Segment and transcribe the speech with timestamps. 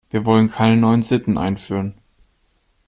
[0.09, 1.93] Wir wollen keine neuen Sitten einführen.